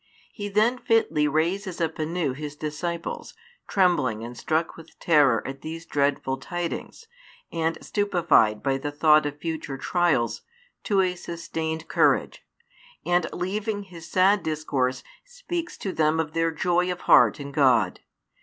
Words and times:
He 0.33 0.49
then 0.49 0.79
fitly 0.79 1.27
raises 1.27 1.79
up 1.79 1.99
anew 1.99 2.33
His 2.33 2.55
disciples, 2.55 3.35
trembling 3.67 4.23
and 4.23 4.35
struck 4.35 4.75
with 4.75 4.97
terror 4.97 5.47
at 5.47 5.61
these 5.61 5.85
dreadful 5.85 6.37
tidings, 6.37 7.05
and 7.51 7.77
stupefied 7.85 8.63
by 8.63 8.79
the 8.79 8.91
thought 8.91 9.27
of 9.27 9.37
future 9.37 9.77
trials, 9.77 10.41
to 10.85 11.01
a 11.01 11.13
sustained 11.13 11.87
courage; 11.87 12.41
and 13.05 13.31
leaving 13.31 13.83
His 13.83 14.09
sad 14.09 14.41
discourse, 14.41 15.03
speaks 15.23 15.77
to 15.77 15.93
them 15.93 16.19
of 16.19 16.33
their 16.33 16.49
joy 16.49 16.91
of 16.91 17.01
heart 17.01 17.39
in 17.39 17.51
God. 17.51 17.99